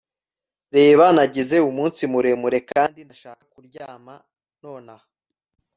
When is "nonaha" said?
4.61-5.07